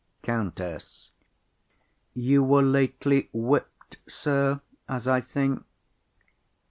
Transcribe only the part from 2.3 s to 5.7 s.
were lately whipp'd, sir, as I think.